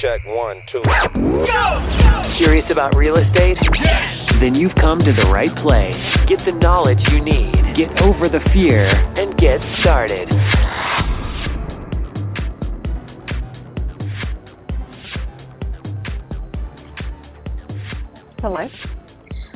[0.00, 0.80] Check one, two.
[2.36, 3.56] Curious about real estate?
[4.40, 5.96] Then you've come to the right place.
[6.28, 7.52] Get the knowledge you need.
[7.76, 10.28] Get over the fear and get started.
[18.40, 18.68] Hello.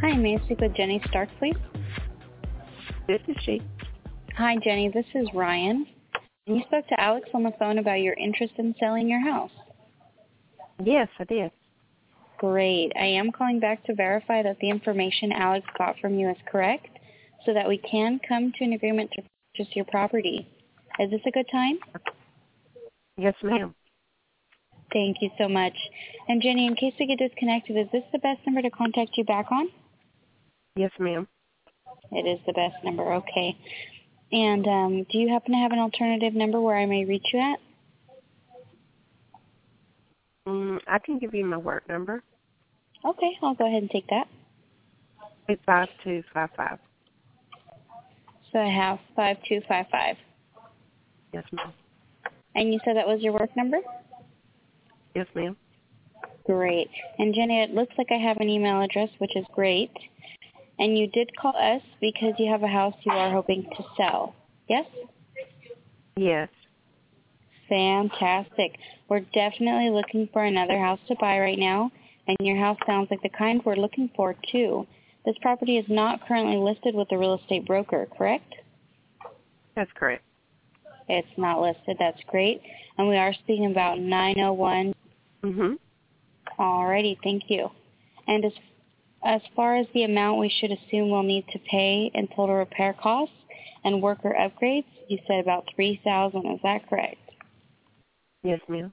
[0.00, 1.54] Hi, may I speak with Jenny Stark, please?
[3.06, 3.62] This is she.
[4.36, 4.90] Hi, Jenny.
[4.92, 5.86] This is Ryan.
[6.46, 9.52] You spoke to Alex on the phone about your interest in selling your house.
[10.82, 11.50] Yes, I did.
[12.38, 12.92] Great.
[12.96, 16.88] I am calling back to verify that the information Alex got from you is correct
[17.46, 19.22] so that we can come to an agreement to
[19.56, 20.48] purchase your property.
[20.98, 21.78] Is this a good time?
[23.16, 23.74] Yes, ma'am.
[24.92, 25.74] Thank you so much.
[26.28, 29.24] And Jenny, in case we get disconnected, is this the best number to contact you
[29.24, 29.68] back on?
[30.76, 31.26] Yes, ma'am.
[32.12, 33.12] It is the best number.
[33.14, 33.56] Okay.
[34.32, 37.40] And um, do you happen to have an alternative number where I may reach you
[37.40, 37.58] at?
[40.48, 42.22] Mm, I can give you my work number.
[43.04, 44.26] Okay, I'll go ahead and take that.
[45.48, 46.78] Eight five two five five.
[48.52, 50.16] So I have 5255.
[51.32, 51.72] Yes, ma'am.
[52.54, 53.78] And you said that was your work number?
[55.16, 55.56] Yes, ma'am.
[56.46, 56.88] Great.
[57.18, 59.90] And Jenny, it looks like I have an email address, which is great.
[60.78, 64.36] And you did call us because you have a house you are hoping to sell.
[64.68, 64.86] Yes?
[66.16, 66.48] Yes.
[67.68, 68.78] Fantastic.
[69.08, 71.90] We're definitely looking for another house to buy right now,
[72.26, 74.86] and your house sounds like the kind we're looking for too.
[75.24, 78.54] This property is not currently listed with a real estate broker, correct?
[79.74, 80.22] That's correct.
[81.08, 81.96] It's not listed.
[81.98, 82.60] That's great.
[82.98, 84.94] And we are speaking about 901.
[85.42, 85.78] Mhm.
[86.58, 87.70] Alrighty, thank you.
[88.26, 88.52] And as
[89.22, 92.92] as far as the amount we should assume we'll need to pay in total repair
[92.92, 93.34] costs
[93.82, 97.16] and worker upgrades, you said about 3000 Is that correct?
[98.44, 98.92] Yes, ma'am.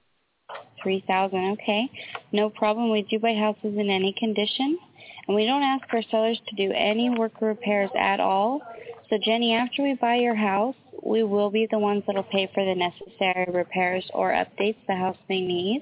[0.81, 1.89] 3000 okay.
[2.31, 2.89] No problem.
[2.89, 4.79] We do buy houses in any condition.
[5.27, 8.61] And we don't ask our sellers to do any worker repairs at all.
[9.09, 12.49] So Jenny, after we buy your house, we will be the ones that will pay
[12.53, 15.81] for the necessary repairs or updates the house may need.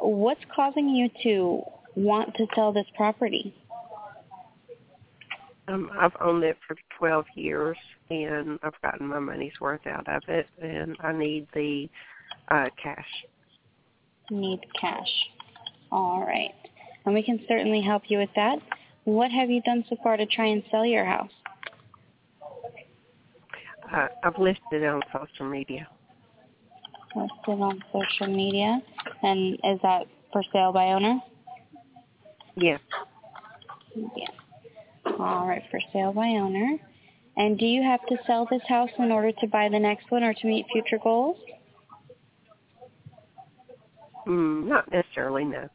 [0.00, 1.62] What's causing you to
[1.94, 3.54] want to sell this property?
[5.68, 7.76] Um, I've owned it for 12 years,
[8.10, 11.88] and I've gotten my money's worth out of it, and I need the
[12.52, 13.06] uh, cash.
[14.30, 15.08] Need cash.
[15.90, 16.54] All right.
[17.04, 18.58] And we can certainly help you with that.
[19.04, 21.30] What have you done so far to try and sell your house?
[23.92, 25.88] Uh, I've listed it on social media.
[27.16, 28.80] Listed on social media.
[29.22, 31.20] And is that for sale by owner?
[32.56, 32.80] Yes.
[33.94, 34.28] Yeah.
[35.18, 36.78] All right, for sale by owner.
[37.36, 40.22] And do you have to sell this house in order to buy the next one
[40.22, 41.38] or to meet future goals?
[44.26, 45.68] Mm, not necessarily, no.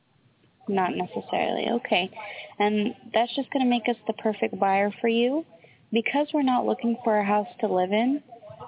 [0.68, 1.70] Not necessarily.
[1.70, 2.12] Okay.
[2.60, 5.46] And that's just going to make us the perfect buyer for you.
[5.92, 8.22] Because we're not looking for a house to live in,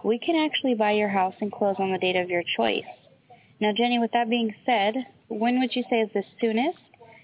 [0.04, 2.86] we can actually buy your house and close on the date of your choice.
[3.60, 4.96] Now, Jenny, with that being said,
[5.28, 6.78] when would you say is the soonest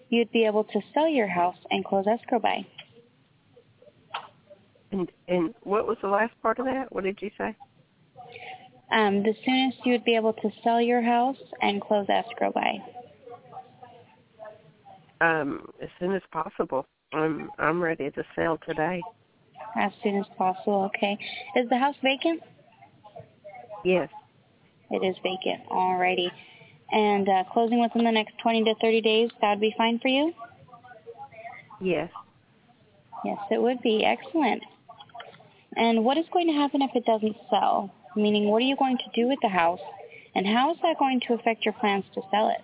[0.10, 2.66] you'd be able to sell your house and close escrow by?
[4.92, 6.92] And and what was the last part of that?
[6.92, 7.56] What did you say?
[8.92, 12.78] Um, the soonest you would be able to sell your house and close escrow by.
[15.22, 16.86] Um, as soon as possible.
[17.14, 19.02] I'm I'm ready to sell today.
[19.78, 21.18] As soon as possible, okay.
[21.56, 22.42] Is the house vacant?
[23.84, 24.10] Yes.
[24.92, 25.68] It is vacant.
[25.70, 26.30] Alrighty.
[26.92, 30.08] And uh, closing within the next 20 to 30 days, that would be fine for
[30.08, 30.34] you?
[31.82, 32.10] Yes.
[33.24, 34.06] Yes, it would be.
[34.06, 34.64] Excellent.
[35.76, 37.94] And what is going to happen if it doesn't sell?
[38.16, 39.80] Meaning, what are you going to do with the house?
[40.36, 42.62] And how is that going to affect your plans to sell it?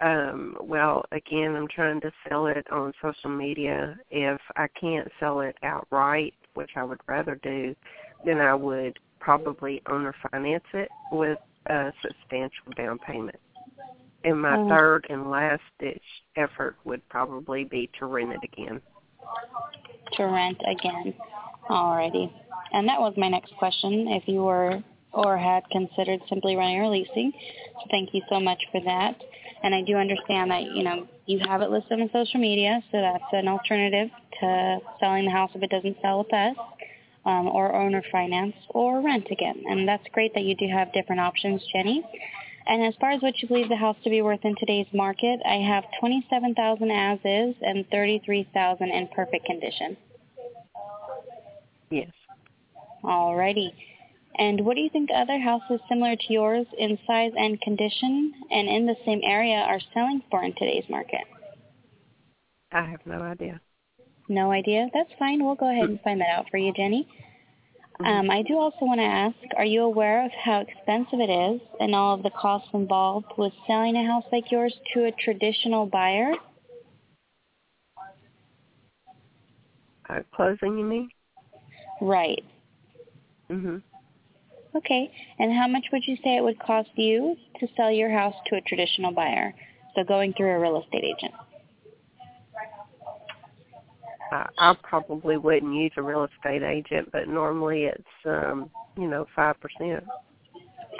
[0.00, 3.96] Um, well, again, I'm trying to sell it on social media.
[4.10, 7.74] If I can't sell it outright, which I would rather do,
[8.24, 13.38] then I would probably owner finance it with a substantial down payment.
[14.24, 14.68] And my Mhm.
[14.68, 16.02] third and last ditch
[16.36, 18.80] effort would probably be to rent it again.
[20.12, 21.14] To rent again.
[21.68, 22.32] Alrighty.
[22.72, 24.82] And that was my next question, if you were
[25.12, 27.32] or had considered simply renting or leasing.
[27.74, 29.20] So thank you so much for that.
[29.62, 33.00] And I do understand that, you know, you have it listed on social media, so
[33.00, 34.08] that's an alternative
[34.40, 36.56] to selling the house if it doesn't sell with us,
[37.24, 39.62] um, or owner finance, or rent again.
[39.68, 42.02] And that's great that you do have different options, Jenny.
[42.66, 45.40] And as far as what you believe the house to be worth in today's market,
[45.44, 49.96] I have 27000 as is and 33000 in perfect condition.
[51.92, 52.10] Yes.
[53.04, 53.70] Alrighty.
[54.38, 58.66] And what do you think other houses similar to yours in size and condition and
[58.66, 61.20] in the same area are selling for in today's market?
[62.72, 63.60] I have no idea.
[64.30, 64.88] No idea?
[64.94, 65.44] That's fine.
[65.44, 67.06] We'll go ahead and find that out for you, Jenny.
[68.00, 68.06] Mm-hmm.
[68.06, 71.60] Um, I do also want to ask, are you aware of how expensive it is
[71.78, 75.84] and all of the costs involved with selling a house like yours to a traditional
[75.84, 76.32] buyer?
[80.08, 81.10] Uh, closing, you mean?
[82.02, 82.44] Right.
[83.48, 83.80] Mhm.
[84.74, 85.12] Okay.
[85.38, 88.56] And how much would you say it would cost you to sell your house to
[88.56, 89.54] a traditional buyer?
[89.94, 91.32] So going through a real estate agent.
[94.32, 99.26] I, I probably wouldn't use a real estate agent, but normally it's um, you know,
[99.36, 100.02] five percent.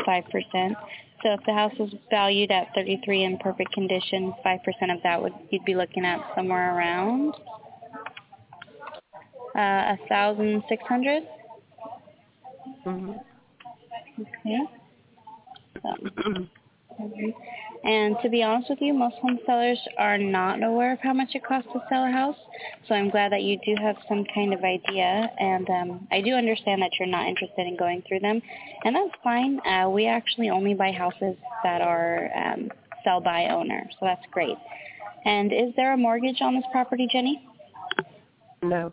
[0.06, 0.76] Five percent.
[1.24, 5.02] So if the house was valued at thirty three in perfect condition, five percent of
[5.02, 7.34] that would you'd be looking at somewhere around
[9.54, 11.22] a thousand six hundred.
[12.86, 13.20] Mhm.
[14.20, 14.60] Okay.
[15.82, 16.46] So,
[17.84, 21.30] and to be honest with you, most home sellers are not aware of how much
[21.34, 22.36] it costs to sell a house.
[22.86, 25.30] So I'm glad that you do have some kind of idea.
[25.38, 28.40] And um, I do understand that you're not interested in going through them.
[28.84, 29.60] And that's fine.
[29.66, 32.70] Uh, we actually only buy houses that are um,
[33.02, 33.88] sell by owner.
[33.98, 34.56] So that's great.
[35.24, 37.48] And is there a mortgage on this property, Jenny?
[38.62, 38.92] No.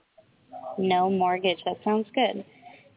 [0.79, 1.59] No mortgage.
[1.65, 2.45] That sounds good.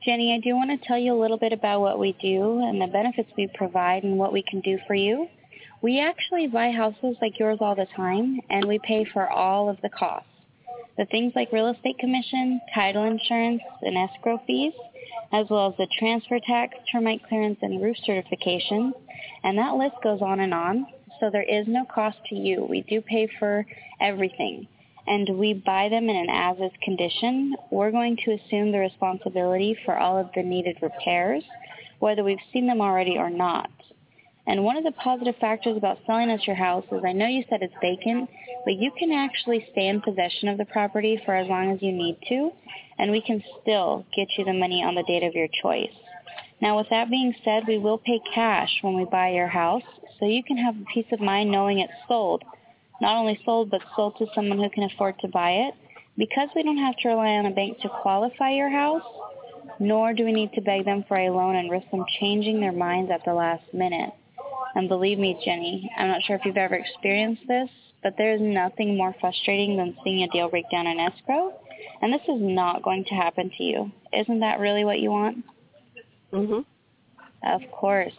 [0.05, 2.81] Jenny, I do want to tell you a little bit about what we do and
[2.81, 5.27] the benefits we provide and what we can do for you.
[5.83, 9.81] We actually buy houses like yours all the time, and we pay for all of
[9.83, 10.29] the costs.
[10.97, 14.75] The things like real estate commission, title insurance, and escrow fees,
[15.33, 18.93] as well as the transfer tax, termite clearance, and roof certification.
[19.43, 20.87] And that list goes on and on.
[21.19, 22.65] So there is no cost to you.
[22.65, 23.67] We do pay for
[24.01, 24.69] everything
[25.07, 29.97] and we buy them in an as-is condition, we're going to assume the responsibility for
[29.99, 31.43] all of the needed repairs,
[31.99, 33.71] whether we've seen them already or not.
[34.47, 37.45] And one of the positive factors about selling us your house is I know you
[37.49, 38.29] said it's vacant,
[38.65, 41.93] but you can actually stay in possession of the property for as long as you
[41.93, 42.51] need to,
[42.99, 45.93] and we can still get you the money on the date of your choice.
[46.61, 49.83] Now with that being said, we will pay cash when we buy your house,
[50.19, 52.43] so you can have peace of mind knowing it's sold
[53.03, 55.75] not only sold but sold to someone who can afford to buy it.
[56.17, 59.03] Because we don't have to rely on a bank to qualify your house,
[59.81, 62.73] nor do we need to beg them for a loan and risk them changing their
[62.73, 64.11] minds at the last minute.
[64.75, 67.69] And believe me, Jenny, I'm not sure if you've ever experienced this,
[68.03, 71.53] but there is nothing more frustrating than seeing a deal break down in escrow.
[72.03, 73.91] And this is not going to happen to you.
[74.13, 75.45] Isn't that really what you want?
[76.33, 76.65] Mhm.
[77.45, 78.13] Of course.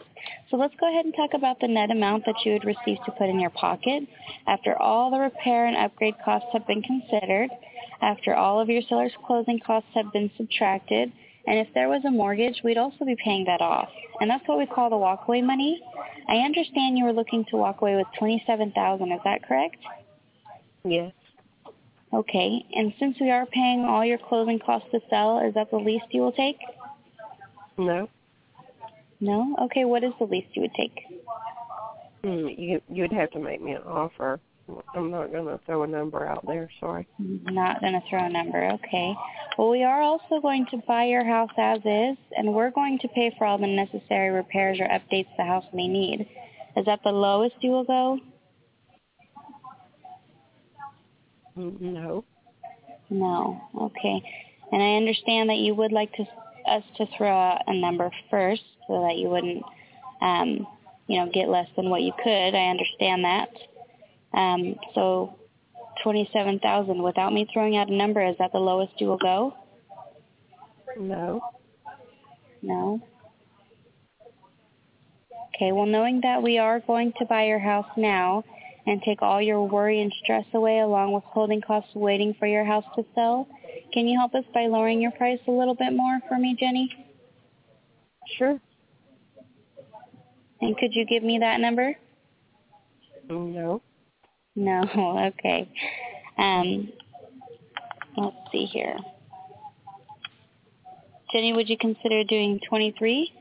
[0.50, 3.12] So let's go ahead and talk about the net amount that you would receive to
[3.12, 4.04] put in your pocket
[4.46, 7.50] after all the repair and upgrade costs have been considered,
[8.02, 11.12] after all of your seller's closing costs have been subtracted,
[11.46, 13.88] and if there was a mortgage, we'd also be paying that off.
[14.20, 15.82] And that's what we call the walkaway money.
[16.28, 19.76] I understand you were looking to walk away with 27000 is that correct?
[20.84, 21.12] Yes.
[22.12, 22.64] Okay.
[22.74, 26.06] And since we are paying all your closing costs to sell, is that the least
[26.10, 26.58] you will take?
[27.76, 28.08] No.
[29.24, 29.56] No?
[29.62, 31.00] Okay, what is the least you would take?
[32.22, 34.38] Mm, you you'd have to make me an offer.
[34.94, 37.06] I'm not going to throw a number out there, sorry.
[37.18, 39.14] Not going to throw a number, okay.
[39.56, 43.08] Well, we are also going to buy your house as is, and we're going to
[43.08, 46.28] pay for all the necessary repairs or updates the house may need.
[46.76, 48.20] Is that the lowest you will go?
[51.56, 52.24] Mm, no.
[53.08, 54.22] No, okay.
[54.70, 56.26] And I understand that you would like to
[56.66, 59.62] us to throw out a number first so that you wouldn't,
[60.20, 60.66] um,
[61.06, 62.54] you know, get less than what you could.
[62.54, 63.48] I understand that.
[64.36, 65.36] Um, so
[66.02, 69.54] 27,000 without me throwing out a number, is that the lowest you will go?
[70.98, 71.40] No.
[72.62, 73.00] No.
[75.54, 78.42] Okay, well knowing that we are going to buy your house now
[78.86, 82.64] and take all your worry and stress away along with holding costs waiting for your
[82.64, 83.48] house to sell,
[83.92, 86.90] can you help us by lowering your price a little bit more for me, Jenny?
[88.36, 88.60] Sure.
[90.60, 91.94] And could you give me that number?
[93.28, 93.82] No.
[94.56, 94.82] No,
[95.38, 95.68] okay.
[96.38, 96.92] Um,
[98.16, 98.96] let's see here.
[101.32, 103.32] Jenny, would you consider doing 23?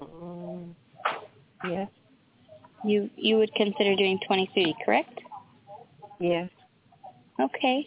[0.00, 0.74] Um,
[1.68, 1.88] yes.
[2.86, 5.20] You you would consider doing 23, correct?
[6.20, 6.50] Yes.
[7.40, 7.86] Okay.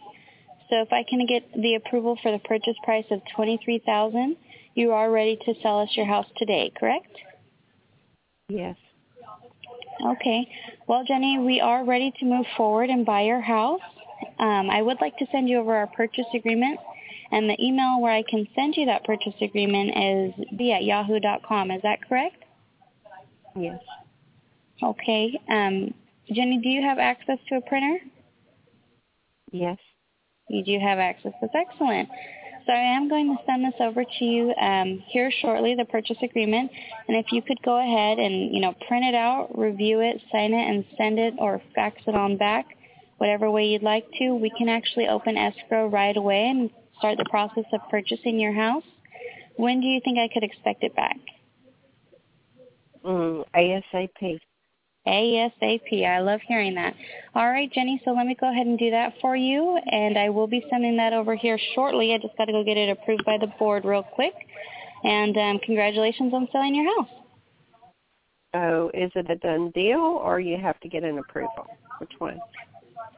[0.70, 4.36] So if I can get the approval for the purchase price of 23000
[4.76, 7.14] you are ready to sell us your house today, correct?
[8.48, 8.78] Yes.
[10.06, 10.48] Okay.
[10.88, 13.82] Well, Jenny, we are ready to move forward and buy your house.
[14.40, 16.80] um, I would like to send you over our purchase agreement.
[17.32, 21.72] And the email where I can send you that purchase agreement is b at yahoo.com.
[21.72, 22.44] Is that correct?
[23.56, 23.80] Yes.
[24.82, 25.40] Okay.
[25.50, 25.94] Um,
[26.32, 27.98] Jenny, do you have access to a printer?
[29.52, 29.78] Yes.
[30.50, 31.34] You do have access.
[31.42, 32.10] That's excellent.
[32.66, 36.18] So I am going to send this over to you um, here shortly, the purchase
[36.22, 36.72] agreement.
[37.08, 40.54] And if you could go ahead and, you know, print it out, review it, sign
[40.54, 42.66] it, and send it or fax it on back,
[43.18, 46.70] whatever way you'd like to, we can actually open escrow right away and
[47.00, 48.84] start the process of purchasing your house.
[49.56, 51.18] When do you think I could expect it back?
[53.04, 54.40] Mm, ASAP.
[55.10, 56.06] ASAP.
[56.06, 56.94] I love hearing that.
[57.36, 60.30] All right, Jenny, so let me go ahead and do that for you, and I
[60.30, 62.14] will be sending that over here shortly.
[62.14, 64.34] I just got to go get it approved by the board real quick.
[65.04, 67.10] And um, congratulations on selling your house.
[68.54, 71.68] So is it a done deal, or you have to get an approval?
[72.00, 72.40] Which one?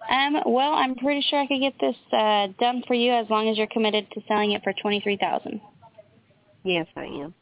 [0.09, 3.49] Um, well, I'm pretty sure I could get this uh, done for you as long
[3.49, 5.61] as you're committed to selling it for twenty-three thousand.
[6.63, 7.33] Yes, I am.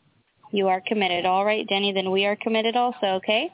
[0.51, 1.25] You are committed.
[1.25, 3.51] All right, Jenny, then we are committed also, okay?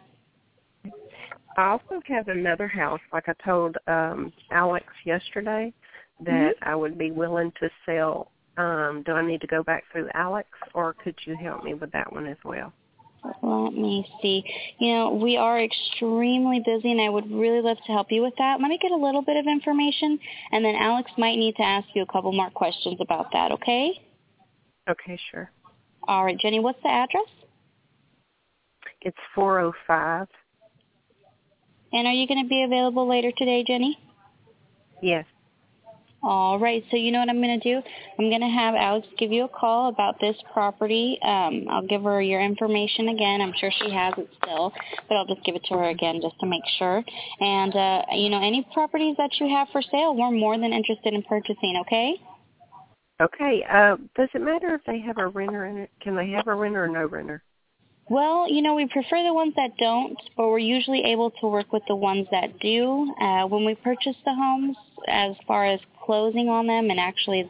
[1.57, 5.73] I also have another house, like I told um Alex yesterday,
[6.21, 6.69] that mm-hmm.
[6.69, 8.31] I would be willing to sell.
[8.57, 11.91] Um, do I need to go back through Alex, or could you help me with
[11.91, 12.71] that one as well?
[13.41, 14.43] Let me see.
[14.79, 18.33] You know, we are extremely busy, and I would really love to help you with
[18.37, 18.61] that.
[18.61, 20.19] Let me get a little bit of information,
[20.51, 23.99] and then Alex might need to ask you a couple more questions about that, okay?
[24.89, 25.51] Okay, sure.
[26.07, 27.25] All right, Jenny, what's the address?
[29.01, 30.27] It's 405
[31.95, 33.97] and are you going to be available later today, Jenny?
[35.01, 35.25] Yes.
[36.21, 36.83] All right.
[36.89, 37.87] So you know what I'm going to do?
[38.19, 41.17] I'm going to have Alex give you a call about this property.
[41.21, 43.41] Um, I'll give her your information again.
[43.41, 44.73] I'm sure she has it still,
[45.07, 47.03] but I'll just give it to her again just to make sure.
[47.39, 51.13] And, uh, you know, any properties that you have for sale, we're more than interested
[51.13, 52.15] in purchasing, okay?
[53.21, 53.63] Okay.
[53.71, 55.91] Uh, does it matter if they have a renter in it?
[56.01, 57.43] Can they have a renter or no renter?
[58.07, 61.73] Well, you know, we prefer the ones that don't, but we're usually able to work
[61.73, 63.11] with the ones that do.
[63.19, 67.49] Uh, when we purchase the homes, as far as closing on them and actually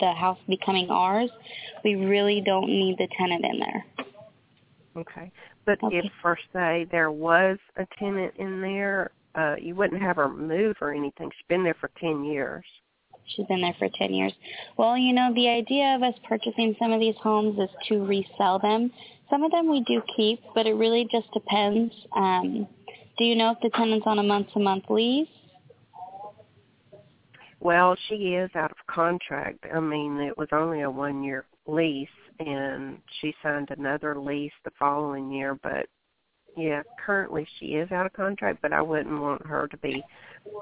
[0.00, 1.30] the house becoming ours,
[1.84, 3.84] we really don't need the tenant in there.
[4.96, 5.30] Okay.
[5.66, 5.98] But okay.
[5.98, 10.76] if, for say, there was a tenant in there, uh, you wouldn't have her move
[10.80, 11.30] or anything.
[11.30, 12.64] She's been there for 10 years.
[13.26, 14.32] She's been there for 10 years.
[14.76, 18.58] Well, you know, the idea of us purchasing some of these homes is to resell
[18.58, 18.92] them.
[19.30, 21.92] Some of them we do keep, but it really just depends.
[22.16, 22.66] Um,
[23.18, 25.28] do you know if the tenant's on a month-to-month lease?
[27.60, 29.64] Well, she is out of contract.
[29.74, 35.30] I mean, it was only a one-year lease, and she signed another lease the following
[35.30, 35.58] year.
[35.62, 35.86] But
[36.56, 38.58] yeah, currently she is out of contract.
[38.60, 40.04] But I wouldn't want her to be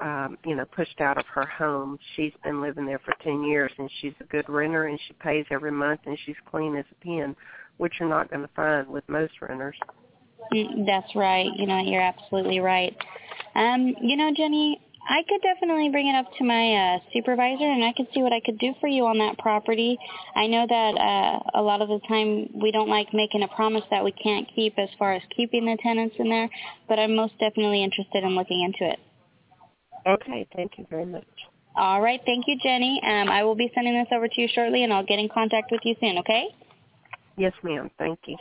[0.01, 1.97] um, you know, pushed out of her home.
[2.15, 5.45] She's been living there for 10 years and she's a good renter and she pays
[5.51, 7.35] every month and she's clean as a pin,
[7.77, 9.75] which you're not going to find with most renters.
[10.51, 11.49] Mm, that's right.
[11.55, 12.95] You know, you're absolutely right.
[13.55, 17.83] Um, you know, Jenny, I could definitely bring it up to my uh, supervisor and
[17.83, 19.97] I could see what I could do for you on that property.
[20.35, 23.83] I know that uh, a lot of the time we don't like making a promise
[23.91, 26.49] that we can't keep as far as keeping the tenants in there,
[26.87, 28.99] but I'm most definitely interested in looking into it.
[30.07, 31.27] Okay, thank you very much.
[31.75, 33.01] All right, thank you, Jenny.
[33.03, 35.71] Um, I will be sending this over to you shortly, and I'll get in contact
[35.71, 36.47] with you soon, okay?
[37.37, 37.89] Yes, ma'am.
[37.97, 38.37] Thank you.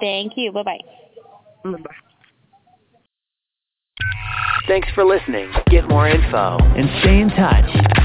[0.00, 0.52] Thank you.
[0.52, 0.78] Bye-bye.
[1.64, 1.94] Bye-bye.
[4.66, 5.50] Thanks for listening.
[5.70, 7.97] Get more info and stay in touch